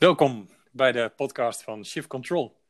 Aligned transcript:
Welkom 0.00 0.48
bij 0.72 0.92
de 0.92 1.12
podcast 1.16 1.62
van 1.62 1.84
Shift 1.84 2.06
Control. 2.06 2.60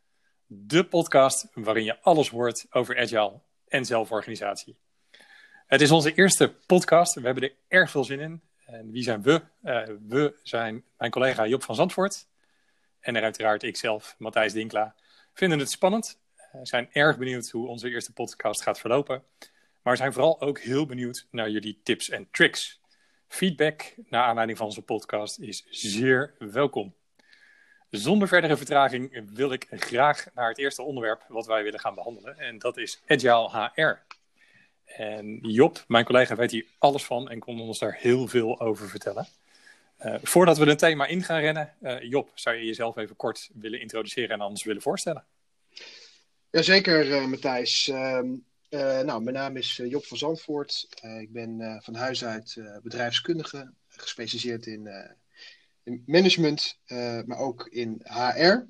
De 0.47 0.85
podcast 0.85 1.49
waarin 1.55 1.85
je 1.85 2.01
alles 2.01 2.29
hoort 2.29 2.67
over 2.71 2.99
agile 2.99 3.41
en 3.69 3.85
zelforganisatie. 3.85 4.77
Het 5.67 5.81
is 5.81 5.91
onze 5.91 6.15
eerste 6.15 6.55
podcast. 6.67 7.15
We 7.15 7.21
hebben 7.21 7.43
er 7.43 7.55
erg 7.69 7.91
veel 7.91 8.05
zin 8.05 8.21
in. 8.21 8.43
En 8.67 8.91
wie 8.91 9.03
zijn 9.03 9.23
we? 9.23 9.43
Uh, 9.63 9.83
we 10.09 10.39
zijn 10.43 10.85
mijn 10.99 11.11
collega 11.11 11.47
Job 11.47 11.63
van 11.63 11.75
Zandvoort. 11.75 12.27
En 13.01 13.17
er 13.17 13.23
uiteraard 13.23 13.63
ikzelf, 13.63 14.15
Matthijs 14.19 14.53
Dinkla. 14.53 14.95
Vinden 15.33 15.59
het 15.59 15.71
spannend. 15.71 16.21
Zijn 16.63 16.89
erg 16.93 17.19
benieuwd 17.19 17.51
hoe 17.51 17.69
onze 17.69 17.91
eerste 17.91 18.13
podcast 18.13 18.63
gaat 18.63 18.81
verlopen. 18.81 19.25
Maar 19.83 19.97
zijn 19.97 20.13
vooral 20.13 20.41
ook 20.41 20.59
heel 20.59 20.87
benieuwd 20.87 21.27
naar 21.31 21.51
jullie 21.51 21.81
tips 21.83 22.09
en 22.09 22.29
tricks. 22.31 22.81
Feedback 23.29 23.95
naar 24.09 24.25
aanleiding 24.25 24.59
van 24.59 24.67
onze 24.67 24.83
podcast 24.83 25.39
is 25.39 25.67
zeer 25.69 26.35
welkom. 26.39 26.99
Zonder 27.91 28.29
verdere 28.29 28.57
vertraging 28.57 29.23
wil 29.35 29.53
ik 29.53 29.67
graag 29.71 30.27
naar 30.35 30.49
het 30.49 30.59
eerste 30.59 30.83
onderwerp 30.83 31.25
wat 31.29 31.47
wij 31.47 31.63
willen 31.63 31.81
gaan 31.81 31.95
behandelen. 31.95 32.39
En 32.39 32.59
dat 32.59 32.77
is 32.77 33.03
Agile 33.07 33.71
HR. 33.75 34.17
En 34.85 35.39
Job, 35.43 35.85
mijn 35.87 36.05
collega, 36.05 36.37
weet 36.37 36.51
hier 36.51 36.67
alles 36.79 37.05
van 37.05 37.31
en 37.31 37.39
kon 37.39 37.61
ons 37.61 37.79
daar 37.79 37.97
heel 38.01 38.29
veel 38.29 38.61
over 38.61 38.89
vertellen. 38.89 39.29
Uh, 40.01 40.15
voordat 40.23 40.59
we 40.59 40.65
het 40.65 40.79
thema 40.79 41.07
in 41.07 41.23
gaan 41.23 41.41
rennen, 41.41 41.75
uh, 41.83 42.03
Job, 42.03 42.31
zou 42.35 42.57
je 42.57 42.65
jezelf 42.65 42.97
even 42.97 43.17
kort 43.17 43.51
willen 43.55 43.81
introduceren 43.81 44.31
en 44.31 44.41
anders 44.41 44.65
willen 44.65 44.83
voorstellen? 44.83 45.25
Jazeker, 46.51 47.07
uh, 47.07 47.27
Matthijs. 47.27 47.89
Ehm, 47.89 48.29
nou, 49.07 49.23
mijn 49.23 49.37
naam 49.37 49.57
is 49.57 49.81
Job 49.85 50.05
van 50.05 50.17
Zandvoort. 50.17 50.89
ik 51.21 51.33
ben 51.33 51.81
van 51.83 51.95
huis 51.95 52.25
uit 52.25 52.63
bedrijfskundige, 52.83 53.73
gespecialiseerd 53.89 54.67
in 54.67 54.89
in 55.83 56.03
management, 56.07 56.79
uh, 56.87 57.21
maar 57.27 57.39
ook 57.39 57.67
in 57.71 58.01
HR. 58.05 58.67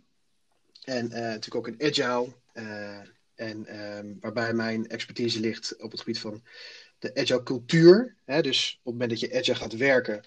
En 0.85 1.05
uh, 1.05 1.11
natuurlijk 1.11 1.55
ook 1.55 1.69
in 1.69 1.89
agile. 1.89 2.35
Uh, 2.55 2.99
en 3.35 3.81
um, 3.99 4.17
waarbij 4.21 4.53
mijn 4.53 4.89
expertise 4.89 5.41
ligt 5.41 5.77
op 5.83 5.91
het 5.91 6.01
gebied 6.01 6.19
van 6.19 6.43
de 6.99 7.15
agile 7.15 7.43
cultuur. 7.43 8.17
Hè? 8.25 8.43
Dus 8.43 8.71
op 8.73 8.85
het 8.85 8.93
moment 8.93 9.11
dat 9.11 9.21
je 9.21 9.39
agile 9.39 9.57
gaat 9.57 9.77
werken, 9.77 10.25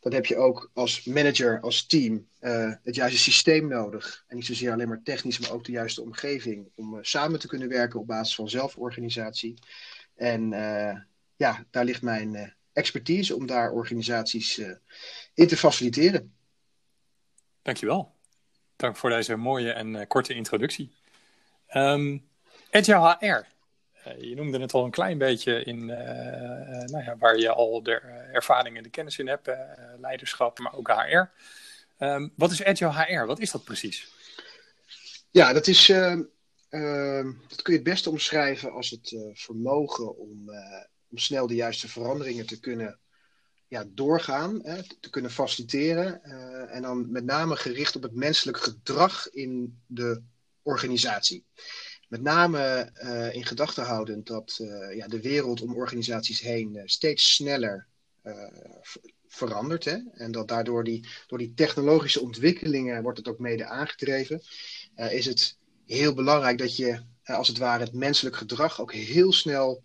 dan 0.00 0.12
heb 0.12 0.26
je 0.26 0.36
ook 0.36 0.70
als 0.74 1.04
manager, 1.04 1.60
als 1.60 1.86
team, 1.86 2.28
het 2.82 2.94
juiste 2.94 3.18
systeem 3.18 3.68
nodig. 3.68 4.24
En 4.26 4.36
niet 4.36 4.46
zozeer 4.46 4.72
alleen 4.72 4.88
maar 4.88 5.02
technisch, 5.02 5.38
maar 5.38 5.52
ook 5.52 5.64
de 5.64 5.72
juiste 5.72 6.02
omgeving. 6.02 6.68
Om 6.74 6.98
samen 7.00 7.38
te 7.38 7.46
kunnen 7.46 7.68
werken 7.68 8.00
op 8.00 8.06
basis 8.06 8.34
van 8.34 8.48
zelforganisatie. 8.48 9.54
En 10.14 10.50
ja, 11.36 11.64
daar 11.70 11.84
ligt 11.84 12.02
mijn 12.02 12.54
expertise 12.72 13.36
om 13.36 13.46
daar 13.46 13.70
organisaties 13.72 14.60
in 15.38 15.46
te 15.46 15.56
faciliteren. 15.56 16.34
Dankjewel. 17.62 18.14
Dank 18.76 18.96
voor 18.96 19.10
deze 19.10 19.36
mooie 19.36 19.72
en 19.72 19.94
uh, 19.94 20.06
korte 20.08 20.34
introductie. 20.34 20.92
Um, 21.74 22.28
Agile 22.70 23.16
HR. 23.18 23.26
Uh, 23.26 24.20
je 24.20 24.34
noemde 24.34 24.60
het 24.60 24.72
al 24.72 24.84
een 24.84 24.90
klein 24.90 25.18
beetje 25.18 25.64
in 25.64 25.78
uh, 25.78 25.96
nou 26.84 27.04
ja, 27.04 27.16
waar 27.18 27.36
je 27.36 27.52
al 27.52 27.82
de 27.82 27.92
ervaring 28.32 28.76
en 28.76 28.82
de 28.82 28.90
kennis 28.90 29.18
in 29.18 29.28
hebt, 29.28 29.50
leiderschap, 30.00 30.58
maar 30.58 30.74
ook 30.74 30.88
HR. 30.88 31.16
Um, 31.16 31.28
ehm, 31.98 32.28
wat 32.36 32.50
is 32.50 32.64
Agile 32.64 32.92
HR? 32.92 33.26
Wat 33.26 33.40
is 33.40 33.50
dat 33.50 33.64
precies? 33.64 34.12
Ja, 35.30 35.52
dat 35.52 35.66
is 35.66 35.88
ehm, 35.88 36.22
dat 37.48 37.62
kun 37.62 37.72
je 37.72 37.78
het 37.78 37.88
beste 37.88 38.10
omschrijven 38.10 38.72
als 38.72 38.90
het 38.90 39.16
vermogen 39.32 40.16
om, 40.16 40.50
om 41.10 41.18
snel 41.18 41.46
de 41.46 41.54
juiste 41.54 41.88
veranderingen 41.88 42.46
te 42.46 42.60
kunnen 42.60 42.98
ja, 43.68 43.84
doorgaan, 43.88 44.60
hè, 44.62 44.82
te 45.00 45.10
kunnen 45.10 45.30
faciliteren. 45.30 46.20
Uh, 46.24 46.74
en 46.74 46.82
dan 46.82 47.10
met 47.10 47.24
name 47.24 47.56
gericht 47.56 47.96
op 47.96 48.02
het 48.02 48.14
menselijk 48.14 48.58
gedrag 48.58 49.28
in 49.30 49.78
de 49.86 50.22
organisatie. 50.62 51.44
Met 52.08 52.22
name 52.22 52.92
uh, 52.94 53.34
in 53.34 53.44
gedachten 53.44 53.84
houdend 53.84 54.26
dat 54.26 54.58
uh, 54.60 54.96
ja, 54.96 55.06
de 55.06 55.20
wereld 55.20 55.60
om 55.60 55.74
organisaties 55.74 56.40
heen 56.40 56.82
steeds 56.84 57.34
sneller 57.34 57.86
verandert. 59.28 59.84
Hè? 59.84 59.98
En 60.12 60.32
dat 60.32 60.48
daardoor 60.48 60.84
die, 60.84 61.08
door 61.26 61.38
die 61.38 61.54
technologische 61.54 62.20
ontwikkelingen 62.20 63.02
wordt 63.02 63.18
het 63.18 63.28
ook 63.28 63.38
mede 63.38 63.64
aangedreven. 63.66 64.42
is 64.94 65.26
het 65.26 65.56
heel 65.86 66.14
belangrijk 66.14 66.58
dat 66.58 66.76
je 66.76 67.00
als 67.22 67.48
het 67.48 67.58
ware 67.58 67.84
het 67.84 67.92
menselijk 67.92 68.36
gedrag 68.36 68.80
ook 68.80 68.92
heel 68.92 69.32
snel, 69.32 69.82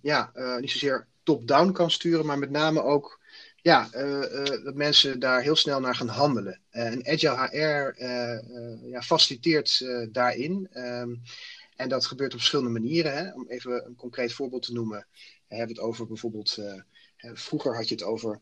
ja, 0.00 0.32
niet 0.60 0.70
zozeer 0.70 1.08
top-down 1.22 1.72
kan 1.72 1.90
sturen, 1.90 2.26
maar 2.26 2.38
met 2.38 2.50
name 2.50 2.82
ook 2.82 3.20
ja, 3.62 3.88
uh, 3.94 4.18
uh, 4.18 4.64
dat 4.64 4.74
mensen 4.74 5.20
daar 5.20 5.42
heel 5.42 5.56
snel 5.56 5.80
naar 5.80 5.94
gaan 5.94 6.08
handelen. 6.08 6.60
Uh, 6.72 6.86
en 6.86 7.06
Agile 7.06 7.48
HR 7.50 8.04
ja, 8.88 9.02
faciliteert 9.02 9.86
daarin. 10.12 10.68
Um, 10.74 11.22
en 11.76 11.88
dat 11.88 12.06
gebeurt 12.06 12.32
op 12.32 12.38
verschillende 12.38 12.80
manieren. 12.80 13.16
Hè. 13.16 13.32
Om 13.32 13.48
even 13.48 13.86
een 13.86 13.94
concreet 13.96 14.32
voorbeeld 14.32 14.62
te 14.62 14.72
noemen. 14.72 15.06
We 15.48 15.56
hebben 15.56 15.76
het 15.76 15.84
over 15.84 16.06
bijvoorbeeld, 16.06 16.58
vroeger 17.16 17.76
had 17.76 17.88
je 17.88 17.94
het 17.94 18.04
over 18.04 18.40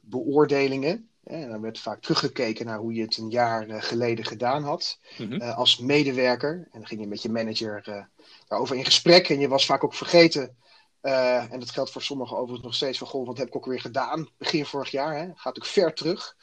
beoordelingen. 0.00 1.08
En 1.24 1.48
dan 1.48 1.60
werd 1.60 1.78
vaak 1.78 2.00
teruggekeken 2.00 2.66
naar 2.66 2.78
hoe 2.78 2.94
je 2.94 3.02
het 3.02 3.16
een 3.16 3.30
jaar 3.30 3.82
geleden 3.82 4.24
gedaan 4.24 4.62
had. 4.62 4.98
Mm 5.18 5.30
-hmm. 5.30 5.40
als 5.40 5.78
medewerker. 5.78 6.52
En 6.52 6.78
dan 6.78 6.86
ging 6.86 7.00
je 7.00 7.06
met 7.06 7.22
je 7.22 7.30
manager 7.30 8.08
daarover 8.48 8.76
in 8.76 8.84
gesprek. 8.84 9.28
En 9.28 9.40
je 9.40 9.48
was 9.48 9.66
vaak 9.66 9.84
ook 9.84 9.94
vergeten 9.94 10.56
uh, 11.02 11.52
en 11.52 11.60
dat 11.60 11.70
geldt 11.70 11.90
voor 11.90 12.02
sommigen 12.02 12.36
overigens 12.36 12.64
nog 12.64 12.74
steeds 12.74 12.98
van, 12.98 13.06
goh, 13.06 13.26
wat 13.26 13.38
heb 13.38 13.46
ik 13.46 13.56
ook 13.56 13.66
weer 13.66 13.80
gedaan 13.80 14.28
begin 14.38 14.66
vorig 14.66 14.90
jaar. 14.90 15.16
Hè? 15.18 15.30
Gaat 15.34 15.56
ook 15.56 15.66
ver 15.66 15.94
terug. 15.94 16.36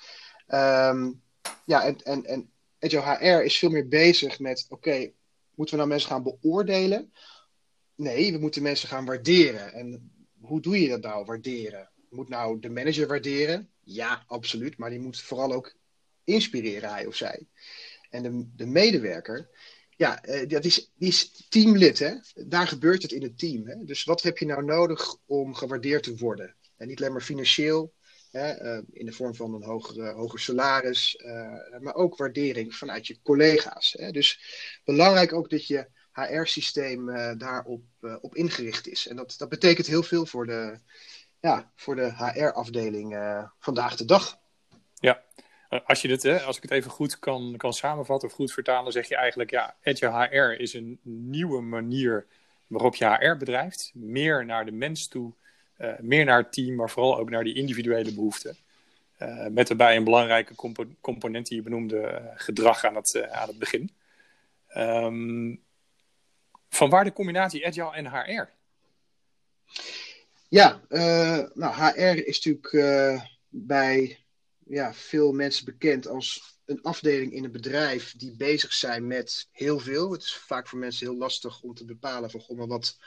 Um, 0.47 1.21
ja, 1.65 1.83
en, 1.83 1.97
en, 2.03 2.25
en 2.25 2.51
Agile 2.79 3.01
HR 3.01 3.43
is 3.43 3.57
veel 3.57 3.69
meer 3.69 3.87
bezig 3.87 4.39
met, 4.39 4.65
oké, 4.69 5.11
moeten 5.55 5.75
we 5.75 5.81
nou 5.81 5.87
mensen 5.87 6.09
gaan 6.09 6.23
beoordelen? 6.23 7.13
Nee, 7.95 8.31
we 8.31 8.37
moeten 8.37 8.61
mensen 8.61 8.89
gaan 8.89 9.05
waarderen. 9.05 9.73
En 9.73 10.11
hoe 10.39 10.61
doe 10.61 10.81
je 10.81 10.89
dat 10.89 11.01
nou, 11.01 11.25
waarderen? 11.25 11.89
Moet 12.09 12.29
nou 12.29 12.59
de 12.59 12.69
manager 12.69 13.07
waarderen? 13.07 13.69
Ja, 13.83 14.23
absoluut. 14.27 14.77
Maar 14.77 14.89
die 14.89 14.99
moet 14.99 15.21
vooral 15.21 15.53
ook 15.53 15.75
inspireren, 16.23 16.89
hij 16.89 17.05
of 17.05 17.15
zij. 17.15 17.47
En 18.09 18.23
de, 18.23 18.49
de 18.55 18.65
medewerker, 18.65 19.49
ja, 19.97 20.25
uh, 20.25 20.47
dat 20.47 20.65
is, 20.65 20.91
die 20.95 21.07
is 21.07 21.45
teamlid. 21.49 21.99
Hè? 21.99 22.13
Daar 22.45 22.67
gebeurt 22.67 23.01
het 23.01 23.11
in 23.11 23.23
het 23.23 23.39
team. 23.39 23.67
Hè? 23.67 23.83
Dus 23.83 24.03
wat 24.03 24.21
heb 24.21 24.37
je 24.37 24.45
nou 24.45 24.63
nodig 24.63 25.15
om 25.25 25.53
gewaardeerd 25.53 26.03
te 26.03 26.15
worden? 26.15 26.55
En 26.77 26.87
niet 26.87 26.99
alleen 26.99 27.11
maar 27.11 27.21
financieel, 27.21 27.93
hè, 28.31 28.77
uh, 28.77 28.83
in 28.91 29.05
de 29.05 29.11
vorm 29.11 29.35
van 29.35 29.53
een 29.53 29.63
hoger, 29.63 30.11
hoger 30.11 30.39
salaris, 30.39 31.15
uh, 31.25 31.79
maar 31.79 31.95
ook 31.95 32.17
waardering 32.17 32.75
vanuit 32.75 33.07
je 33.07 33.21
collega's. 33.21 33.95
Hè? 33.97 34.11
Dus 34.11 34.39
belangrijk 34.83 35.33
ook 35.33 35.49
dat 35.49 35.67
je 35.67 35.87
HR-systeem 36.11 37.05
daarop 37.37 37.83
op 38.21 38.35
ingericht 38.35 38.87
is. 38.87 39.07
En 39.07 39.15
dat, 39.15 39.35
dat 39.37 39.49
betekent 39.49 39.87
heel 39.87 40.03
veel 40.03 40.25
voor 40.25 40.45
de, 40.45 40.79
ja, 41.39 41.71
voor 41.75 41.95
de 41.95 42.13
HR-afdeling 42.15 43.17
vandaag 43.59 43.95
de 43.95 44.05
dag. 44.05 44.39
Ja, 44.93 45.23
eh, 45.35 45.45
als, 45.69 46.01
je 46.01 46.07
dit, 46.07 46.23
hè, 46.23 46.39
als 46.39 46.55
ik 46.55 46.61
het 46.61 46.71
even 46.71 46.91
goed 46.91 47.19
kan, 47.19 47.53
kan 47.57 47.73
samenvatten 47.73 48.29
of 48.29 48.35
goed 48.35 48.53
vertalen, 48.53 48.91
zeg 48.91 49.07
je 49.07 49.15
eigenlijk, 49.15 49.49
ja, 49.49 49.75
Agile 49.83 50.27
HR 50.27 50.61
is 50.61 50.73
een 50.73 50.99
nieuwe 51.03 51.61
manier 51.61 52.25
waarop 52.67 52.95
je 52.95 53.05
HR 53.05 53.37
bedrijft. 53.37 53.91
Meer 53.93 54.45
naar 54.45 54.65
de 54.65 54.71
mens 54.71 55.07
toe, 55.07 55.33
uh, 55.77 55.99
meer 55.99 56.25
naar 56.25 56.37
het 56.37 56.53
team, 56.53 56.75
maar 56.75 56.89
vooral 56.89 57.17
ook 57.17 57.29
naar 57.29 57.43
die 57.43 57.55
individuele 57.55 58.13
behoeften. 58.13 58.57
Uh, 59.19 59.47
met 59.47 59.67
daarbij 59.67 59.95
een 59.95 60.03
belangrijke 60.03 60.55
compo 60.55 60.85
component 61.01 61.47
die 61.47 61.57
je 61.57 61.63
benoemde, 61.63 62.31
gedrag 62.35 62.85
aan 62.85 62.95
het, 62.95 63.29
aan 63.29 63.47
het 63.47 63.59
begin. 63.59 63.91
Um, 64.75 65.61
van 66.69 66.89
waar 66.89 67.03
de 67.03 67.13
combinatie 67.13 67.67
Agile 67.67 67.93
en 67.93 68.07
HR? 68.07 68.49
Ja, 70.49 70.81
nou, 71.53 71.73
HR 71.73 72.25
is 72.27 72.45
natuurlijk 72.45 72.71
bij 73.49 74.19
ja, 74.69 74.93
veel 74.93 75.31
mensen 75.31 75.65
bekend 75.65 76.07
als 76.07 76.57
een 76.65 76.81
afdeling 76.81 77.33
in 77.33 77.43
een 77.43 77.51
bedrijf 77.51 78.13
die 78.17 78.35
bezig 78.35 78.73
zijn 78.73 79.07
met 79.07 79.47
heel 79.51 79.79
veel. 79.79 80.11
Het 80.11 80.21
is 80.21 80.35
vaak 80.35 80.67
voor 80.67 80.79
mensen 80.79 81.07
heel 81.07 81.17
lastig 81.17 81.61
om 81.61 81.73
te 81.73 81.85
bepalen 81.85 82.31
van 82.31 82.39
goh, 82.39 82.67
wat, 82.67 82.97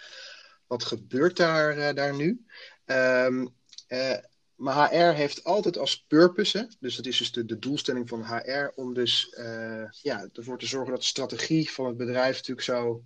wat 0.67 0.85
gebeurt 0.85 1.37
daar, 1.37 1.79
uh, 1.79 1.95
daar 1.95 2.17
nu? 2.17 2.45
Um, 2.85 3.55
uh, 3.89 4.17
maar 4.55 4.91
HR 4.91 5.15
heeft 5.15 5.45
altijd 5.45 5.79
als 5.79 6.05
purpose, 6.09 6.71
dus 6.81 6.97
dat 6.97 7.07
is 7.07 7.19
dus 7.19 7.33
de, 7.33 7.45
de 7.45 7.59
doelstelling 7.59 8.09
van 8.09 8.25
HR, 8.25 8.73
om 8.75 8.95
dus 8.95 9.35
uh, 9.39 9.91
ja, 9.91 10.29
ervoor 10.33 10.59
te 10.59 10.67
zorgen 10.67 10.91
dat 10.91 11.01
de 11.01 11.07
strategie 11.07 11.71
van 11.71 11.87
het 11.87 11.97
bedrijf 11.97 12.37
natuurlijk 12.37 12.67
zo 12.67 13.05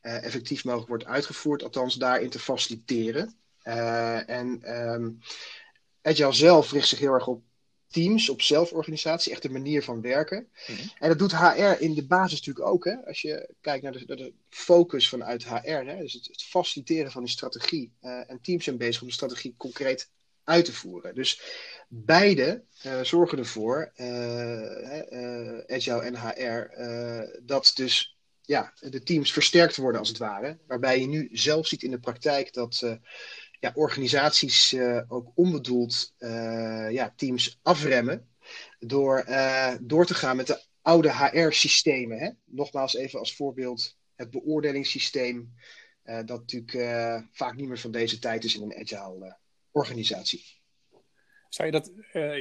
effectief 0.00 0.64
mogelijk 0.64 0.88
wordt 0.88 1.04
uitgevoerd, 1.04 1.62
althans 1.62 1.94
daarin 1.94 2.30
te 2.30 2.38
faciliteren. 2.38 3.36
en 3.62 4.78
um, 4.78 5.18
Agile 6.02 6.32
zelf 6.32 6.72
richt 6.72 6.88
zich 6.88 6.98
heel 6.98 7.12
erg 7.12 7.26
op 7.26 7.42
teams, 7.90 8.28
op 8.28 8.42
zelforganisatie, 8.42 9.32
echt 9.32 9.44
een 9.44 9.52
manier 9.52 9.82
van 9.82 10.00
werken. 10.00 10.48
Mm 10.66 10.76
-hmm. 10.76 10.90
En 10.98 11.08
dat 11.08 11.18
doet 11.18 11.36
HR 11.36 11.82
in 11.82 11.94
de 11.94 12.06
basis 12.06 12.38
natuurlijk 12.38 12.66
ook. 12.66 12.84
Hè? 12.84 13.06
Als 13.06 13.22
je 13.22 13.54
kijkt 13.60 13.82
naar 13.82 13.92
de, 13.92 14.04
naar 14.06 14.16
de 14.16 14.32
focus 14.48 15.08
vanuit 15.08 15.44
HR, 15.44 15.68
hè? 15.68 15.98
dus 15.98 16.12
het, 16.12 16.26
het, 16.26 16.42
faciliteren 16.42 17.10
van 17.10 17.22
die 17.22 17.32
strategie. 17.32 17.92
Uh, 18.02 18.30
en 18.30 18.40
teams 18.42 18.64
zijn 18.64 18.76
bezig 18.76 19.00
om 19.00 19.08
de 19.08 19.14
strategie 19.14 19.54
concreet 19.56 20.10
uit 20.44 20.64
te 20.64 20.72
voeren. 20.72 21.14
Dus 21.14 21.42
beide 21.88 22.64
zorgen 23.02 23.38
ervoor, 23.38 23.92
Agile 25.66 26.00
en 26.00 26.16
HR, 26.16 26.70
dat 27.42 27.72
dus 27.74 28.16
ja, 28.42 28.72
de 28.80 29.02
teams 29.02 29.32
versterkt 29.32 29.76
worden 29.76 30.00
als 30.00 30.08
het 30.08 30.18
ware. 30.18 30.58
Waarbij 30.66 31.00
je 31.00 31.06
nu 31.06 31.28
zelf 31.32 31.66
ziet 31.66 31.82
in 31.82 31.90
de 31.90 32.00
praktijk 32.00 32.52
dat 32.52 32.98
ja, 33.60 33.70
organisaties 33.74 34.76
ook 35.08 35.30
onbedoeld 35.34 36.14
ja, 36.90 37.12
teams 37.16 37.58
afremmen 37.62 38.28
door 38.78 39.24
door 39.80 40.06
te 40.06 40.14
gaan 40.14 40.36
met 40.36 40.46
de 40.46 40.62
oude 40.82 41.12
HR-systemen. 41.14 42.38
Nogmaals 42.44 42.94
even 42.94 43.18
als 43.18 43.36
voorbeeld 43.36 43.96
het 44.14 44.30
beoordelingssysteem, 44.30 45.54
dat 46.02 46.26
natuurlijk 46.26 47.28
vaak 47.32 47.56
niet 47.56 47.68
meer 47.68 47.78
van 47.78 47.90
deze 47.90 48.18
tijd 48.18 48.44
is 48.44 48.56
in 48.56 48.62
een 48.62 48.76
agile 48.76 49.36
organisatie. 49.70 50.58
Zou 51.48 51.68
je 51.68 51.80
dat 51.80 51.92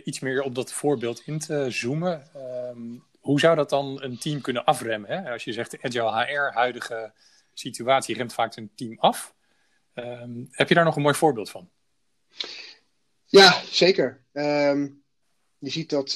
iets 0.03 0.19
meer 0.19 0.41
op 0.41 0.55
dat 0.55 0.71
voorbeeld 0.71 1.21
in 1.25 1.39
te 1.39 1.65
zoomen? 1.69 2.29
Um, 2.35 3.07
hoe 3.19 3.39
zou 3.39 3.55
dat 3.55 3.69
dan 3.69 4.01
een 4.01 4.17
team 4.17 4.41
kunnen 4.41 4.65
afremmen? 4.65 5.09
Hè? 5.09 5.31
Als 5.31 5.43
je 5.43 5.53
zegt 5.53 5.71
de 5.71 5.81
agile 5.81 6.25
HR, 6.25 6.53
huidige 6.53 7.13
situatie, 7.53 8.15
remt 8.15 8.33
vaak 8.33 8.55
een 8.55 8.71
team 8.75 8.99
af. 8.99 9.35
Um, 10.03 10.47
heb 10.51 10.69
je 10.69 10.75
daar 10.75 10.83
nog 10.83 10.95
een 10.95 11.01
mooi 11.01 11.15
voorbeeld 11.15 11.49
van? 11.49 11.69
Ja, 13.25 13.61
zeker. 13.65 14.23
Um, 14.33 15.03
je 15.57 15.69
ziet 15.69 15.89
dat, 15.89 16.13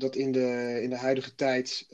dat 0.00 0.16
in, 0.16 0.32
de, 0.32 0.78
in 0.82 0.90
de 0.90 0.96
huidige 0.96 1.34
tijd 1.34 1.86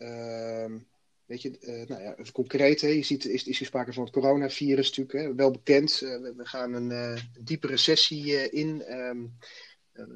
Weet 1.32 1.42
je, 1.42 1.56
uh, 1.60 1.88
nou 1.88 2.02
ja, 2.02 2.16
concreet, 2.32 2.80
hè, 2.80 2.88
je 2.88 3.02
ziet, 3.02 3.24
is, 3.24 3.44
is 3.44 3.60
er 3.60 3.66
sprake 3.66 3.92
van 3.92 4.02
het 4.02 4.12
coronavirus 4.12 4.88
natuurlijk, 4.88 5.18
hè, 5.18 5.34
wel 5.34 5.50
bekend. 5.50 6.00
Uh, 6.02 6.16
we, 6.36 6.46
gaan 6.46 6.72
een, 6.72 6.90
uh, 6.90 7.20
diepe 7.40 7.66
recessie 7.66 8.50
in. 8.50 8.92
Um, 8.92 9.38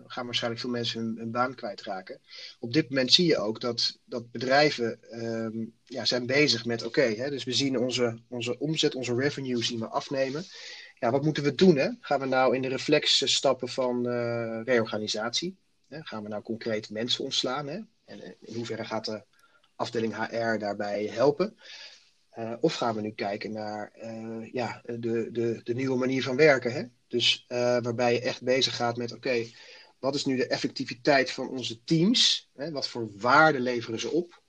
gaan 0.06 0.24
waarschijnlijk 0.24 0.62
veel 0.62 0.72
mensen 0.72 1.00
hun, 1.00 1.16
hun, 1.18 1.30
baan 1.30 1.54
kwijtraken. 1.54 2.20
Op 2.58 2.72
dit 2.72 2.88
moment 2.88 3.12
zie 3.12 3.26
je 3.26 3.38
ook 3.38 3.60
dat, 3.60 3.98
dat 4.04 4.30
bedrijven 4.30 4.98
um, 5.24 5.74
ja, 5.84 6.04
zijn 6.04 6.26
bezig 6.26 6.64
met, 6.64 6.82
oké, 6.82 7.30
dus 7.30 7.44
we 7.44 7.52
zien 7.52 7.78
onze, 7.78 8.18
onze 8.28 8.58
omzet, 8.58 8.94
onze 8.94 9.14
revenue 9.14 9.64
zien 9.64 9.78
we 9.78 9.86
afnemen. 9.86 10.44
Ja, 10.98 11.10
wat 11.10 11.22
moeten 11.22 11.42
we 11.42 11.54
doen? 11.54 11.76
Hè? 11.76 11.88
Gaan 12.00 12.20
we 12.20 12.26
nou 12.26 12.54
in 12.54 12.62
de 12.62 12.68
reflex 12.68 13.34
stappen 13.34 13.68
van 13.68 14.06
reorganisatie? 14.62 15.56
Hè? 15.88 16.02
Gaan 16.02 16.22
we 16.22 16.28
nou 16.28 16.42
concreet 16.42 16.90
mensen 16.90 17.24
ontslaan? 17.24 17.66
Hè? 17.66 17.80
En 18.04 18.36
in 18.40 18.54
hoeverre 18.54 18.84
gaat 18.84 19.04
de 19.04 19.24
afdeling 19.74 20.16
HR 20.16 20.58
daarbij 20.58 21.06
helpen? 21.06 21.56
Of 22.60 22.74
gaan 22.74 22.94
we 22.94 23.00
nu 23.00 23.10
kijken 23.10 23.52
naar 23.52 23.92
ja, 24.52 24.82
de, 24.84 25.28
de, 25.32 25.60
de 25.62 25.74
nieuwe 25.74 25.96
manier 25.96 26.22
van 26.22 26.36
werken? 26.36 26.72
Hè? 26.72 26.82
Dus 27.08 27.44
waarbij 27.48 28.12
je 28.12 28.20
echt 28.20 28.42
bezig 28.42 28.76
gaat 28.76 28.96
met: 28.96 29.12
oké, 29.12 29.46
wat 29.98 30.14
is 30.14 30.24
nu 30.24 30.36
de 30.36 30.46
effectiviteit 30.46 31.30
van 31.30 31.48
onze 31.48 31.84
teams? 31.84 32.50
Hè? 32.54 32.70
Wat 32.70 32.88
voor 32.88 33.10
waarde 33.16 33.60
leveren 33.60 34.00
ze 34.00 34.10
op? 34.10 34.42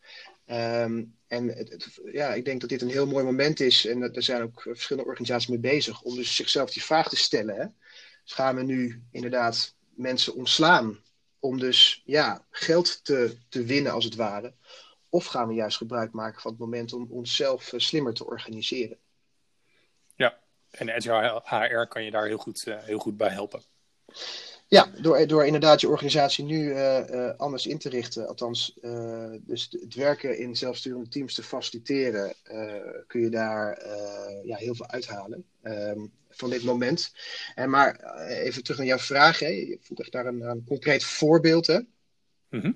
Um, 0.51 1.15
en 1.27 1.47
het, 1.47 1.99
ja, 2.11 2.33
ik 2.33 2.45
denk 2.45 2.61
dat 2.61 2.69
dit 2.69 2.81
een 2.81 2.89
heel 2.89 3.07
mooi 3.07 3.25
moment 3.25 3.59
is, 3.59 3.85
en 3.85 4.13
er 4.15 4.23
zijn 4.23 4.41
ook 4.41 4.61
verschillende 4.61 5.09
organisaties 5.09 5.47
mee 5.47 5.59
bezig, 5.59 6.01
om 6.01 6.15
dus 6.15 6.35
zichzelf 6.35 6.71
die 6.71 6.83
vraag 6.83 7.09
te 7.09 7.15
stellen. 7.15 7.55
Hè? 7.55 7.65
Dus 8.23 8.33
gaan 8.33 8.55
we 8.55 8.63
nu 8.63 9.03
inderdaad 9.11 9.75
mensen 9.95 10.35
ontslaan 10.35 10.99
om 11.39 11.59
dus 11.59 12.01
ja, 12.05 12.45
geld 12.49 13.03
te, 13.03 13.37
te 13.49 13.63
winnen, 13.63 13.91
als 13.91 14.05
het 14.05 14.15
ware? 14.15 14.53
Of 15.09 15.25
gaan 15.25 15.47
we 15.47 15.53
juist 15.53 15.77
gebruik 15.77 16.11
maken 16.11 16.41
van 16.41 16.51
het 16.51 16.59
moment 16.59 16.93
om 16.93 17.07
onszelf 17.11 17.73
uh, 17.73 17.79
slimmer 17.79 18.13
te 18.13 18.25
organiseren? 18.25 18.97
Ja, 20.15 20.39
en 20.69 20.91
Agile 20.91 21.41
HR 21.43 21.87
kan 21.87 22.03
je 22.03 22.11
daar 22.11 22.25
heel 22.25 22.37
goed, 22.37 22.65
uh, 22.67 22.83
heel 22.83 22.99
goed 22.99 23.17
bij 23.17 23.29
helpen. 23.29 23.63
Ja, 24.69 24.89
door, 25.01 25.27
door 25.27 25.45
inderdaad 25.45 25.81
je 25.81 25.89
organisatie 25.89 26.45
nu 26.45 26.69
uh, 26.69 27.29
anders 27.37 27.65
in 27.65 27.77
te 27.77 27.89
richten, 27.89 28.27
althans, 28.27 28.79
dus 29.39 29.67
het 29.81 29.95
werken 29.95 30.37
in 30.37 30.55
zelfsturende 30.55 31.07
teams 31.07 31.33
te 31.33 31.43
faciliteren, 31.43 32.33
kun 33.07 33.21
je 33.21 33.29
daar 33.29 33.85
ja, 34.43 34.55
heel 34.55 34.75
veel 34.75 34.87
uithalen 34.87 35.45
um, 35.63 36.11
van 36.29 36.49
dit 36.49 36.63
moment. 36.63 37.13
En 37.55 37.69
maar 37.69 38.17
even 38.27 38.63
terug 38.63 38.77
naar 38.77 38.87
jouw 38.87 38.97
vraag, 38.97 39.39
hè. 39.39 39.47
je 39.47 39.77
vroeg 39.81 39.99
echt 39.99 40.11
daar 40.11 40.25
een, 40.25 40.41
een 40.41 40.63
concreet 40.67 41.03
voorbeeld. 41.03 41.67
Hè? 41.67 41.79
Mm 42.49 42.59
-hmm. 42.59 42.73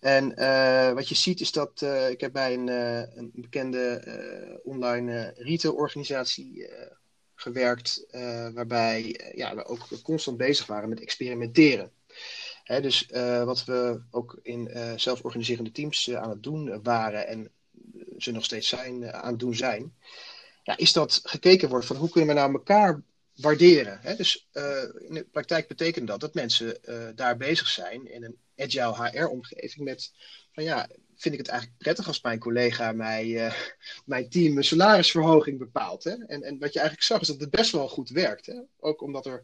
En 0.00 0.32
uh, 0.36 0.92
wat 0.92 1.08
je 1.08 1.14
ziet 1.14 1.40
is 1.40 1.52
dat 1.52 1.80
uh, 1.82 2.10
ik 2.10 2.20
heb 2.20 2.32
bij 2.32 2.54
een, 2.54 2.66
uh, 2.66 3.16
een 3.16 3.30
bekende 3.34 4.60
online 4.64 5.34
retailorganisatie 5.36 6.68
gewerkt, 7.40 8.06
waarbij 8.54 9.20
ja, 9.34 9.54
we 9.54 9.64
ook 9.64 9.86
constant 10.02 10.36
bezig 10.36 10.66
waren 10.66 10.88
met 10.88 11.00
experimenteren. 11.00 11.90
Hè, 12.64 12.80
dus 12.80 13.06
wat 13.44 13.64
we 13.64 14.00
ook 14.10 14.38
in 14.42 14.70
zelforganiserende 14.96 15.72
teams 15.72 16.14
aan 16.14 16.30
het 16.30 16.42
doen 16.42 16.82
waren 16.82 17.26
en 17.26 17.50
ze 18.18 18.30
nog 18.30 18.44
steeds 18.44 18.68
zijn, 18.68 19.12
aan 19.12 19.30
het 19.30 19.38
doen 19.38 19.54
zijn, 19.54 19.94
ja, 20.62 20.76
is 20.76 20.92
dat 20.92 21.20
gekeken 21.22 21.68
wordt 21.68 21.86
van 21.86 21.96
hoe 21.96 22.10
kunnen 22.10 22.34
we 22.34 22.40
nou 22.40 22.52
elkaar 22.52 23.02
waarderen. 23.36 23.98
Hè? 24.02 24.16
Dus 24.16 24.48
in 24.98 25.14
de 25.14 25.26
praktijk 25.32 25.68
betekent 25.68 26.06
dat 26.06 26.20
dat 26.20 26.34
mensen 26.34 26.78
daar 27.14 27.36
bezig 27.36 27.68
zijn 27.68 28.12
in 28.12 28.24
een 28.24 28.36
agile 28.60 29.08
HR-omgeving 29.08 29.84
met 29.84 30.12
van 30.52 30.64
ja, 30.64 30.88
vind 31.16 31.34
ik 31.34 31.40
het 31.40 31.48
eigenlijk 31.48 31.78
prettig 31.78 32.06
als 32.06 32.22
mijn 32.22 32.38
collega 32.38 32.92
mij, 32.92 33.26
uh, 33.26 33.52
mijn 34.04 34.28
team 34.28 34.56
een 34.56 34.64
salarisverhoging 34.64 35.58
bepaalt. 35.58 36.04
Hè? 36.04 36.24
En, 36.26 36.42
en 36.42 36.58
wat 36.58 36.72
je 36.72 36.78
eigenlijk 36.78 37.08
zag 37.08 37.20
is 37.20 37.26
dat 37.26 37.40
het 37.40 37.50
best 37.50 37.72
wel 37.72 37.88
goed 37.88 38.10
werkt. 38.10 38.46
Hè? 38.46 38.60
Ook 38.78 39.02
omdat 39.02 39.26
er 39.26 39.42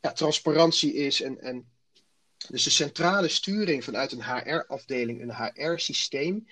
ja, 0.00 0.12
transparantie 0.12 0.94
is 0.94 1.22
en, 1.22 1.40
en 1.40 1.68
dus 2.48 2.64
de 2.64 2.70
centrale 2.70 3.28
sturing 3.28 3.84
vanuit 3.84 4.12
een 4.12 4.24
HR-afdeling, 4.24 5.22
een 5.22 5.34
HR-systeem, 5.34 6.46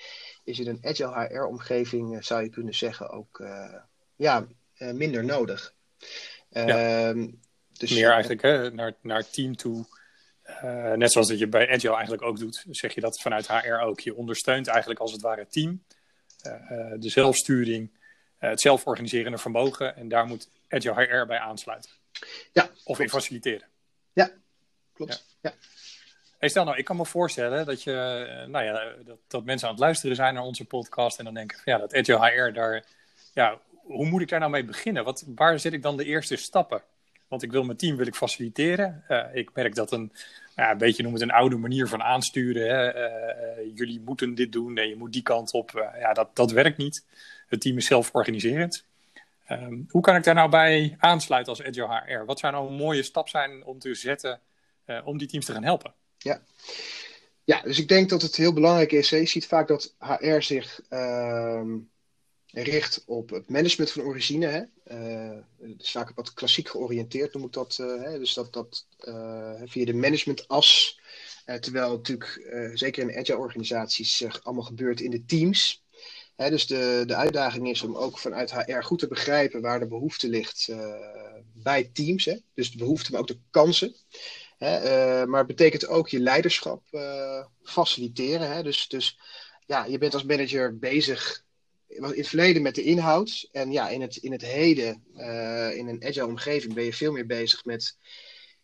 is 0.45 0.59
in 0.59 0.69
een 0.69 0.81
agile 0.83 1.27
HR-omgeving, 1.29 2.17
eh, 2.17 2.23
zou 2.23 2.43
je 2.43 2.49
kunnen 2.49 2.75
zeggen, 2.75 3.11
ook 3.11 3.39
uh, 3.39 3.75
ja, 4.17 4.47
minder 4.79 5.25
nodig. 5.25 5.75
Ja. 6.51 7.13
Uh, 7.15 7.29
dus, 7.73 7.91
Meer 7.91 8.11
eigenlijk 8.11 8.43
hè, 8.43 8.71
naar, 8.71 8.95
naar 9.01 9.31
team 9.31 9.57
toe 9.57 9.87
uh, 10.47 10.93
net 10.93 11.13
zoals 11.13 11.29
dat 11.29 11.39
je 11.39 11.47
bij 11.47 11.71
Agile 11.71 11.93
eigenlijk 11.95 12.23
ook 12.23 12.39
doet, 12.39 12.65
zeg 12.71 12.95
je 12.95 13.01
dat 13.01 13.21
vanuit 13.21 13.49
HR 13.49 13.75
ook. 13.75 14.01
Je 14.01 14.15
ondersteunt 14.15 14.67
eigenlijk 14.67 15.01
als 15.01 15.13
het 15.13 15.21
ware 15.21 15.41
het 15.41 15.53
team, 15.53 15.85
uh, 16.47 16.93
de 16.99 17.09
zelfsturing, 17.09 17.91
het 18.39 18.61
zelforganiserende 18.61 19.39
vermogen. 19.39 19.97
En 19.97 20.09
daar 20.09 20.27
moet 20.27 20.49
Agile 20.69 20.95
HR 20.95 21.27
bij 21.27 21.39
aansluiten. 21.39 21.91
Ja, 22.53 22.71
of 22.85 23.01
in 23.01 23.09
faciliteren. 23.09 23.69
Ja, 24.13 24.31
klopt. 24.93 25.25
Ja. 25.41 25.51
ja. 25.51 25.57
Hey, 26.39 26.49
stel 26.49 26.65
nou, 26.65 26.77
ik 26.77 26.85
kan 26.85 26.97
me 26.97 27.07
voorstellen 27.07 27.67
dat, 27.67 27.83
je, 27.83 27.93
nou 28.49 28.65
ja, 28.65 28.93
dat, 29.05 29.19
dat 29.29 29.45
mensen 29.45 29.69
aan 29.69 29.75
het 29.75 29.83
luisteren 29.83 30.17
zijn 30.17 30.35
naar 30.35 30.43
onze 30.43 30.65
podcast 30.65 31.19
en 31.19 31.25
dan 31.25 31.35
denken 31.35 31.59
van 31.59 31.73
ja, 31.73 31.79
dat 31.79 31.95
Agile 31.95 32.31
HR 32.31 32.53
daar, 32.53 32.85
ja, 33.33 33.61
hoe 33.71 34.07
moet 34.07 34.23
ik 34.23 34.29
daar 34.29 34.39
nou 34.39 34.51
mee 34.51 34.65
beginnen? 34.65 35.05
Wat, 35.05 35.25
waar 35.35 35.59
zet 35.59 35.73
ik 35.73 35.83
dan 35.83 35.97
de 35.97 36.05
eerste 36.05 36.37
stappen? 36.37 36.83
Want 37.29 37.43
ik 37.43 37.53
wil 37.53 37.65
mijn 37.65 37.79
team 37.79 37.97
wil 37.97 38.07
ik 38.07 38.15
faciliteren. 38.15 39.05
Uh, 39.09 39.25
ik 39.33 39.51
merk 39.55 39.75
dat 39.75 39.93
een, 39.93 40.13
ja, 40.57 40.71
een 40.71 40.79
beetje 40.79 41.03
noem 41.03 41.13
het 41.13 41.23
een 41.23 41.31
oude 41.31 41.57
manier 41.57 41.89
van 41.89 42.03
aansturen. 42.03 42.69
Hè? 42.69 42.95
Uh, 42.95 43.71
jullie 43.75 44.01
moeten 44.01 44.35
dit 44.35 44.53
doen 44.53 44.79
en 44.79 44.89
je 44.89 44.97
moet 44.97 45.13
die 45.13 45.23
kant 45.23 45.53
op. 45.53 45.71
ja, 45.99 46.13
dat, 46.13 46.37
dat 46.37 46.51
werkt 46.51 46.77
niet. 46.77 47.05
Het 47.47 47.61
team 47.61 47.77
is 47.77 47.87
zelf 47.87 48.11
organiserend. 48.13 48.85
Um, 49.49 49.87
hoe 49.89 50.03
kan 50.03 50.17
ik 50.17 50.25
daar 50.25 50.35
nou 50.35 50.51
bij 50.51 50.97
aansluiten 50.99 51.53
als 51.53 51.63
Agile 51.63 52.03
HR? 52.07 52.25
Wat 52.25 52.39
zou 52.39 52.53
nou 52.53 52.69
een 52.69 52.77
mooie 52.77 53.03
stap 53.03 53.29
zijn 53.29 53.65
om 53.65 53.79
te 53.79 53.95
zetten 53.95 54.41
om 55.05 55.19
die 55.19 55.29
teams 55.29 55.45
te 55.45 55.53
gaan 55.53 55.65
helpen? 55.65 55.95
Ja. 56.19 56.41
ja, 57.45 57.63
dus 57.63 57.79
ik 57.79 57.89
denk 57.89 58.09
dat 58.09 58.23
het 58.23 58.37
heel 58.37 58.53
belangrijk 58.53 58.93
is. 58.93 59.09
Je 59.09 59.27
ziet 59.27 59.47
vaak 59.47 59.69
dat 59.69 59.95
HR 59.99 60.41
zich 60.41 60.81
uh, 60.91 61.63
richt 62.55 63.03
op 63.07 63.31
het 63.31 63.49
management 63.49 63.91
van 63.91 64.03
origine. 64.03 64.47
Hè? 64.47 64.63
Uh, 64.91 65.39
is 65.79 65.91
vaak 65.91 66.13
wat 66.15 66.35
klassiek 66.35 66.69
georiënteerd, 66.69 67.35
noem 67.35 67.45
ik 67.45 67.53
dat. 67.53 67.79
Uh, 67.81 68.03
hè? 68.03 68.19
Dus 68.19 68.35
dat, 68.35 68.53
dat 68.53 68.87
uh, 69.01 69.61
via 69.65 69.85
de 69.85 69.95
managementas. 69.95 71.01
terwijl 71.61 71.91
natuurlijk, 71.91 72.41
zeker 72.75 73.03
in 73.03 73.19
agile 73.19 73.39
organisaties, 73.39 74.25
allemaal 74.43 74.65
gebeurt 74.65 75.01
in 75.01 75.11
de 75.11 75.25
teams. 75.25 75.85
Hè? 76.37 76.51
Dus 76.51 76.67
de, 76.67 77.03
de 77.07 77.15
uitdaging 77.15 77.69
is 77.69 77.83
om 77.83 77.97
ook 77.97 78.19
vanuit 78.19 78.53
HR 78.53 78.83
goed 78.83 78.99
te 78.99 79.09
begrijpen 79.09 79.61
waar 79.61 79.79
de 79.79 79.87
behoefte 79.87 80.29
ligt 80.29 80.73
bij 81.53 81.91
teams. 81.93 82.25
Hè? 82.25 82.37
Dus 82.55 82.71
de 82.71 82.79
behoefte, 82.79 83.11
maar 83.11 83.21
ook 83.21 83.27
de 83.27 83.39
kansen. 83.51 83.95
Hè? 84.59 85.27
maar 85.27 85.39
het 85.39 85.49
betekent 85.49 85.87
ook 85.87 86.09
je 86.09 86.21
leiderschap 86.21 86.83
faciliteren. 87.63 88.53
Hè? 88.53 88.63
Dus, 88.63 88.89
dus 88.89 89.19
ja, 89.67 89.85
je 89.85 89.99
bent 89.99 90.15
als 90.15 90.25
manager 90.25 90.79
bezig 90.79 91.44
in 91.95 92.05
het 92.05 92.29
verleden 92.29 92.63
met 92.63 92.75
de 92.75 92.83
inhoud. 92.83 93.49
En 93.53 93.73
ja, 93.73 93.89
in 93.89 94.01
het, 94.01 94.17
in 94.17 94.33
het 94.33 94.43
heden, 94.43 95.05
uh, 95.17 95.77
in 95.77 95.89
een 95.89 96.05
agile 96.05 96.27
omgeving, 96.27 96.75
ben 96.75 96.85
je 96.85 96.93
veel 96.93 97.13
meer 97.13 97.27
bezig 97.27 97.65
met 97.65 97.97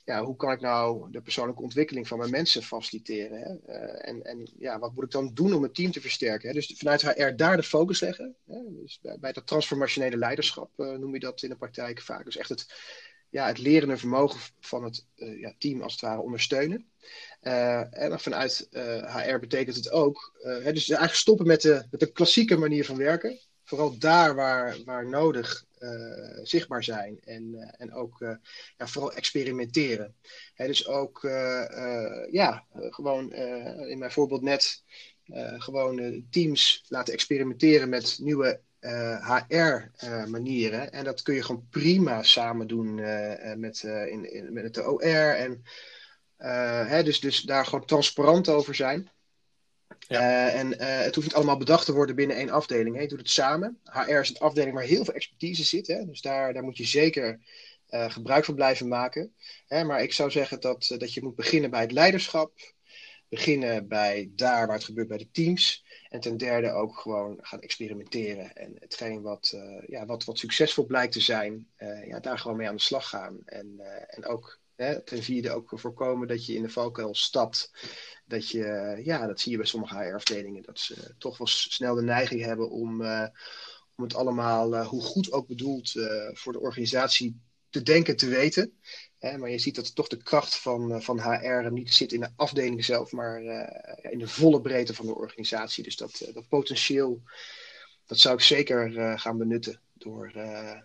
ja, 0.05 0.25
hoe 0.25 0.37
kan 0.37 0.53
ik 0.53 0.61
nou 0.61 1.11
de 1.11 1.21
persoonlijke 1.21 1.63
ontwikkeling 1.63 2.09
van 2.09 2.19
mijn 2.19 2.31
mensen 2.31 2.63
faciliteren? 2.63 3.41
Hè? 3.41 3.75
Uh, 3.75 4.09
en, 4.09 4.23
en 4.25 4.51
ja, 4.59 4.79
wat 4.79 4.95
moet 4.95 5.05
ik 5.05 5.11
dan 5.11 5.35
doen 5.35 5.55
om 5.55 5.63
het 5.63 5.75
team 5.75 5.91
te 5.91 6.01
versterken? 6.01 6.49
Hè? 6.49 6.55
Dus 6.55 6.75
vanuit 6.77 7.03
HR 7.03 7.37
daar 7.37 7.57
de 7.57 7.63
focus 7.63 8.01
leggen. 8.01 8.37
Hè? 8.47 8.59
Dus 8.83 9.01
bij, 9.21 9.33
dat 9.33 9.47
transformationele 9.47 10.17
leiderschap 10.17 10.71
uh, 10.77 10.97
noem 10.97 11.15
je 11.15 11.21
dat 11.21 11.43
in 11.43 11.49
de 11.49 11.57
praktijk 11.57 12.01
vaak. 12.01 12.25
Dus 12.25 12.37
echt 12.37 12.49
het, 12.49 12.75
ja, 13.29 13.47
het 13.47 13.59
lerende 13.59 13.97
vermogen 13.97 14.41
van 14.61 14.85
het 14.85 15.07
ja, 15.15 15.55
team 15.59 15.83
als 15.83 15.93
het 15.93 16.01
ware 16.01 16.21
ondersteunen. 16.21 16.90
En 17.91 18.21
vanuit 18.21 18.69
HR 19.07 19.39
betekent 19.39 19.77
het 19.77 19.91
ook, 19.91 20.39
hè, 20.43 20.73
dus 20.73 20.89
eigenlijk 20.89 21.19
stoppen 21.19 21.47
met 21.47 21.61
de, 21.61 21.87
met 21.91 22.01
de 22.01 22.13
klassieke 22.13 22.57
manier 22.57 22.85
van 22.85 22.97
werken. 22.97 23.39
Vooral 23.65 23.99
daar 23.99 24.35
waar, 24.35 24.77
waar 24.85 25.09
nodig 25.09 25.65
zichtbaar 26.43 26.85
zijn 26.85 27.19
en, 27.25 27.75
en 27.79 27.93
ook 27.93 28.19
ja, 28.77 28.87
vooral 28.87 29.13
experimenteren. 29.13 30.15
Dus 30.57 30.87
ook 30.87 31.21
ja, 32.31 32.65
gewoon 32.73 33.33
in 33.87 33.99
mijn 33.99 34.11
voorbeeld 34.11 34.43
net 34.43 34.83
gewoon 35.59 36.25
teams 36.31 36.85
laten 36.89 37.15
experimenteren 37.15 37.89
met 37.89 38.19
nieuwe 38.21 38.61
HR-manieren. 39.49 40.93
Eh, 40.93 40.99
en 40.99 41.05
dat 41.05 41.23
kun 41.23 41.35
je 41.35 41.43
gewoon 41.43 41.67
prima 41.71 42.23
samen 42.23 42.67
doen 42.67 42.95
met, 43.57 43.83
in, 43.83 44.33
in, 44.33 44.53
met 44.53 44.65
het 44.65 44.87
OR. 44.87 45.35
En, 45.35 45.63
hè, 46.47 47.03
dus, 47.03 47.21
dus 47.21 47.41
daar 47.41 47.65
gewoon 47.65 47.85
transparant 47.85 48.49
over 48.49 48.75
zijn. 48.75 49.11
Ja. 50.09 50.49
en 50.49 50.79
het 50.79 51.15
hoeft 51.15 51.27
niet 51.27 51.37
allemaal 51.37 51.57
bedacht 51.57 51.85
te 51.85 51.93
worden 51.93 52.17
binnen 52.17 52.37
één 52.37 52.51
afdeling. 52.51 52.97
Hè. 52.97 53.03
Je 53.03 53.09
doet 53.09 53.19
het 53.19 53.31
samen. 53.31 53.81
HR 53.85 54.11
is 54.11 54.29
een 54.29 54.39
afdeling 54.39 54.75
waar 54.75 54.85
heel 54.85 55.05
veel 55.05 55.15
expertise 55.15 55.65
zit. 55.65 55.87
Hè. 55.87 56.07
Dus 56.07 56.21
daar, 56.21 56.53
daar 56.53 56.63
moet 56.63 56.77
je 56.77 56.87
zeker 56.87 57.41
gebruik 57.89 58.45
van 58.45 58.55
blijven 58.55 58.89
maken. 58.89 59.35
Hè. 59.67 59.85
Maar 59.85 60.03
ik 60.03 60.13
zou 60.13 60.31
zeggen 60.31 60.61
dat, 60.61 60.95
dat 60.99 61.15
je 61.15 61.23
moet 61.23 61.35
beginnen 61.35 61.71
bij 61.71 61.81
het 61.81 61.93
leiderschap. 61.93 62.53
Beginnen 63.29 63.89
bij 63.89 64.31
daar 64.35 64.67
waar 64.67 64.77
het 64.77 64.85
gebeurt 64.85 65.09
bij 65.09 65.19
de 65.19 65.31
teams. 65.31 65.85
En 66.09 66.21
ten 66.21 66.37
derde 66.37 66.73
ook 66.73 66.99
gewoon 66.99 67.39
gaan 67.41 67.61
experimenteren. 67.61 68.57
En 68.57 68.77
hetgeen 68.79 69.23
wat, 69.23 69.53
uh, 69.55 69.83
ja, 69.87 70.07
wat, 70.07 70.25
wat 70.25 70.39
succesvol 70.39 70.87
blijkt 70.87 71.13
te 71.13 71.21
zijn, 71.21 71.69
ja, 72.07 72.21
daar 72.21 72.39
gewoon 72.39 72.57
mee 72.57 72.69
aan 72.69 72.77
de 72.77 72.83
slag 72.83 73.09
gaan. 73.09 73.39
En, 73.45 73.81
en 74.07 74.27
ook 74.27 74.60
hè, 74.81 75.03
ten 75.03 75.23
vierde 75.23 75.51
ook 75.51 75.73
voorkomen 75.75 76.29
dat 76.29 76.47
je 76.47 76.55
in 76.55 76.63
de 76.63 76.69
valkuil 76.69 77.15
stapt. 77.15 77.71
Dat 78.27 78.49
je, 78.49 79.01
ja, 79.05 79.27
dat 79.27 79.41
zie 79.41 79.51
je 79.51 79.57
bij 79.57 79.67
sommige 79.67 79.97
HR-afdelingen, 79.97 80.63
dat 80.63 80.79
ze 80.79 81.15
toch 81.19 81.39
wel 81.39 81.47
snel 81.47 81.95
de 81.95 82.03
neiging 82.03 82.43
hebben 82.43 82.71
om, 82.71 83.03
om 83.97 84.05
het 84.05 84.15
allemaal, 84.15 84.85
hoe 84.85 85.03
goed 85.03 85.33
ook 85.33 85.47
bedoeld, 85.47 85.93
voor 86.33 86.53
de 86.53 86.61
organisatie 86.61 87.41
te 87.71 87.83
denken, 87.83 88.17
te 88.17 88.29
weten. 88.29 88.79
Hè, 89.19 89.39
maar 89.39 89.51
je 89.51 89.59
ziet 89.59 89.75
dat 89.75 89.95
toch 89.95 90.09
de 90.09 90.23
kracht 90.23 90.57
van, 90.59 90.93
eh, 90.93 91.01
van 91.01 91.21
HR 91.21 91.73
niet 91.73 91.95
zit 91.95 92.13
in 92.13 92.21
de 92.21 92.31
afdeling 92.37 92.85
zelf, 92.85 93.13
maar 93.13 93.43
in 94.11 94.19
de 94.19 94.29
volle 94.29 94.61
breedte 94.61 94.95
van 94.95 95.07
de 95.07 95.15
organisatie. 95.15 95.85
Dus 95.85 95.97
dat, 95.97 96.31
dat 96.35 96.49
potentieel, 96.49 97.23
dat 98.07 98.19
zou 98.19 98.35
ik 98.35 98.41
zeker 98.41 99.19
gaan 99.19 99.39
benutten 99.39 99.81
door, 99.93 100.31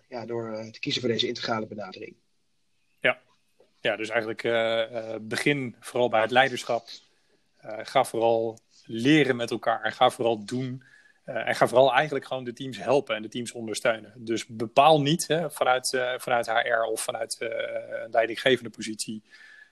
ja, 0.08 0.26
door 0.26 0.68
te 0.70 0.78
kiezen 0.78 1.00
voor 1.00 1.10
deze 1.10 1.28
integrale 1.28 1.66
benadering. 1.66 2.16
Ja, 3.86 3.96
dus 3.96 4.08
eigenlijk 4.08 4.42
begin 5.28 5.76
vooral 5.80 6.08
bij 6.08 6.20
het 6.20 6.30
leiderschap. 6.30 6.88
ga 7.82 8.04
vooral 8.04 8.58
leren 8.84 9.36
met 9.36 9.50
elkaar. 9.50 9.92
Ga 9.92 10.10
vooral 10.10 10.44
doen 10.44 10.82
en 11.24 11.54
ga 11.54 11.68
vooral 11.68 11.92
eigenlijk 11.92 12.26
gewoon 12.26 12.44
de 12.44 12.52
teams 12.52 12.78
helpen 12.78 13.16
en 13.16 13.22
de 13.22 13.28
teams 13.28 13.52
ondersteunen. 13.52 14.12
Dus 14.16 14.46
bepaal 14.46 15.02
niet 15.02 15.26
hè, 15.26 15.50
vanuit, 15.50 15.88
vanuit 16.16 16.46
HR 16.46 16.82
of 16.90 17.02
vanuit 17.02 17.36
een 17.40 18.10
leidinggevende 18.10 18.70
positie. 18.70 19.24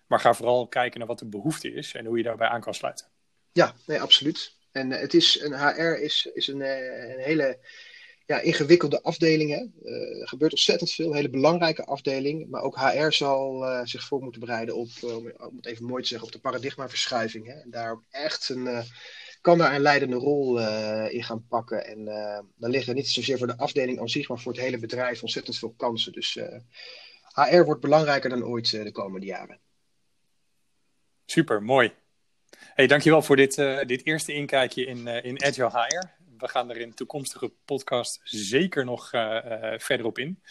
Maar 0.07 0.21
ga 0.21 0.35
vooral 0.35 0.69
kijken 0.69 0.99
naar 0.99 1.09
wat 1.09 1.19
de 1.19 1.27
behoefte 1.29 1.73
is 1.73 1.95
en 1.95 2.07
hoe 2.07 2.17
je 2.17 2.23
daarbij 2.23 2.49
aan 2.49 2.61
kan 2.61 2.75
sluiten. 2.75 3.07
Ja, 3.53 3.75
nee, 3.87 4.01
absoluut. 4.01 4.53
En 4.73 4.91
het 4.91 5.15
is, 5.15 5.41
een 5.41 5.59
HR 5.59 6.03
is, 6.03 6.31
is 6.35 6.47
een, 6.47 6.61
een 7.11 7.21
hele 7.21 7.59
ja, 8.27 8.41
ingewikkelde 8.41 9.03
afdeling. 9.03 9.51
Hè. 9.51 9.91
er 10.21 10.29
gebeurt 10.29 10.53
ontzettend 10.53 10.91
veel, 10.91 11.09
een 11.09 11.17
hele 11.17 11.31
belangrijke 11.31 11.85
afdeling. 11.85 12.51
Maar 12.51 12.63
ook 12.63 12.77
HR 12.77 13.11
zal 13.11 13.67
zich 13.87 14.05
voor 14.05 14.23
moeten 14.23 14.41
bereiden 14.41 14.77
op, 14.77 14.89
om 15.37 15.57
het 15.57 15.67
even 15.67 15.85
mooi 15.85 16.03
te 16.03 16.09
zeggen, 16.09 16.27
op 16.27 16.33
de 16.33 16.41
paradigmaverschuiving. 16.41 17.47
Hè. 17.47 17.53
En 17.53 17.71
daar 17.71 17.93
ook 17.93 18.05
echt 18.11 18.49
een 18.49 18.85
kan 19.45 19.59
daar 19.59 19.75
een 19.75 19.81
leidende 19.81 20.17
rol 20.17 20.61
uh, 20.61 21.13
in 21.13 21.23
gaan 21.23 21.47
pakken. 21.49 21.87
En 21.87 21.99
uh, 21.99 22.39
dan 22.57 22.71
liggen 22.71 22.95
niet 22.95 23.09
zozeer 23.09 23.39
voor 23.39 23.47
de 23.47 23.57
afdeling 23.57 24.01
aan 24.01 24.09
zich, 24.09 24.29
maar 24.29 24.39
voor 24.39 24.53
het 24.53 24.61
hele 24.61 24.79
bedrijf 24.79 25.23
ontzettend 25.23 25.59
veel 25.59 25.75
kansen. 25.77 26.13
Dus 26.13 26.37
uh, 26.37 26.55
eh, 27.35 27.53
HR 27.53 27.65
wordt 27.65 27.81
belangrijker 27.81 28.31
dan 28.31 28.45
ooit 28.45 28.71
de 28.71 28.93
komende 28.93 29.27
jaren. 29.27 29.61
Super, 31.27 31.63
mooi. 31.63 31.93
Hey, 32.59 32.87
dankjewel 32.87 33.23
voor 33.23 33.37
dit, 33.37 33.55
dit 33.87 34.07
eerste 34.07 34.33
inkijkje 34.33 34.85
in, 34.85 35.07
in 35.07 35.45
Agile 35.45 35.71
HR. 35.71 36.24
We 36.39 36.49
gaan 36.49 36.71
er 36.71 36.77
in 36.77 36.95
toekomstige 36.95 37.53
podcast 37.65 38.21
zeker 38.25 38.85
nog 38.85 39.09
verder 39.77 40.07
op 40.07 40.19
in. 40.19 40.43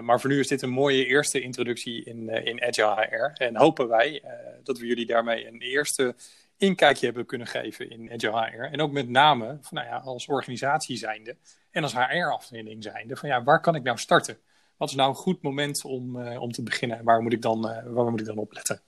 maar 0.00 0.20
voor 0.20 0.30
nu 0.30 0.38
is 0.38 0.48
dit 0.48 0.62
een 0.62 0.70
mooie 0.70 1.06
eerste 1.06 1.40
introductie 1.40 2.04
in, 2.04 2.28
in 2.28 2.62
Agile 2.62 3.06
HR. 3.10 3.42
En 3.42 3.56
hopen 3.56 3.88
wij 3.88 4.22
dat 4.62 4.78
we 4.78 4.86
jullie 4.86 5.06
daarmee 5.06 5.46
een 5.46 5.60
eerste 5.60 6.14
inkijkje 6.56 7.04
hebben 7.04 7.26
kunnen 7.26 7.46
geven 7.46 7.90
in 7.90 8.10
Agile 8.12 8.50
HR. 8.50 8.72
En 8.72 8.80
ook 8.80 8.92
met 8.92 9.08
name 9.08 9.58
van, 9.60 9.78
nou 9.78 9.86
ja, 9.86 9.96
als 9.96 10.26
organisatie 10.26 10.96
zijnde 10.96 11.36
en 11.70 11.82
als 11.82 11.94
HR-afdeling 11.94 12.82
zijnde. 12.82 13.16
Van 13.16 13.28
ja, 13.28 13.42
waar 13.42 13.60
kan 13.60 13.74
ik 13.74 13.82
nou 13.82 13.98
starten? 13.98 14.38
Wat 14.76 14.88
is 14.88 14.94
nou 14.94 15.08
een 15.08 15.14
goed 15.14 15.42
moment 15.42 15.84
om, 15.84 16.26
om 16.26 16.52
te 16.52 16.62
beginnen? 16.62 17.04
Waar 17.04 17.22
moet 17.22 17.32
ik 17.32 17.42
dan, 17.42 17.70
uh, 17.70 17.78
waar 17.84 18.10
moet 18.10 18.20
ik 18.20 18.26
dan 18.26 18.38
op 18.38 18.52
letten? 18.52 18.82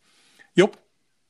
Job, 0.52 0.82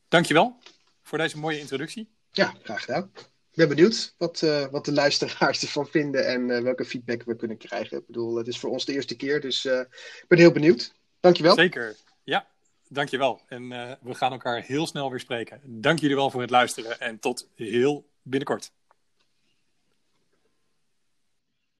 dankjewel 0.08 0.56
voor 1.02 1.18
deze 1.18 1.38
mooie 1.38 1.58
introductie. 1.58 2.10
Ja, 2.30 2.54
graag 2.62 2.84
gedaan. 2.84 3.10
Ik 3.52 3.58
ben 3.58 3.68
benieuwd 3.68 4.14
wat, 4.18 4.42
uh, 4.42 4.66
wat 4.66 4.84
de 4.84 4.92
luisteraars 4.92 5.62
ervan 5.62 5.86
vinden 5.86 6.26
en 6.26 6.62
welke 6.62 6.84
feedback 6.84 7.22
we 7.22 7.36
kunnen 7.36 7.56
krijgen. 7.56 7.98
Ik 7.98 8.06
bedoel, 8.06 8.36
het 8.36 8.46
is 8.46 8.58
voor 8.58 8.70
ons 8.70 8.84
de 8.84 8.92
eerste 8.92 9.16
keer, 9.16 9.40
dus 9.40 9.64
ik 9.64 10.24
ben 10.28 10.38
heel 10.38 10.52
benieuwd. 10.52 10.92
Dankjewel. 11.20 11.54
Zeker, 11.54 11.96
ja 12.24 12.46
dankjewel. 12.88 13.40
En 13.48 13.68
we 14.02 14.14
gaan 14.14 14.32
elkaar 14.32 14.62
heel 14.62 14.86
snel 14.86 15.10
weer 15.10 15.20
spreken. 15.20 15.60
Dank 15.64 15.98
jullie 15.98 16.16
wel 16.16 16.30
voor 16.30 16.40
het 16.40 16.50
luisteren 16.50 17.00
en 17.00 17.18
tot 17.18 17.48
heel 17.54 18.06
binnenkort. 18.22 18.72